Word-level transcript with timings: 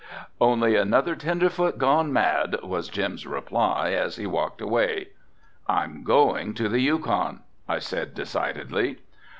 Ha! 0.09 0.17
ha!" 0.21 0.27
"Only 0.43 0.75
another 0.75 1.15
tenderfoot 1.15 1.77
gone 1.77 2.11
mad," 2.11 2.57
was 2.63 2.89
Jim's 2.89 3.27
reply 3.27 3.91
as 3.91 4.15
he 4.15 4.25
walked 4.25 4.59
away. 4.59 5.09
"I'm 5.67 6.03
going 6.03 6.55
to 6.55 6.67
the 6.67 6.79
Yukon," 6.79 7.41
I 7.69 7.77
said 7.77 8.15
decidedly. 8.15 8.97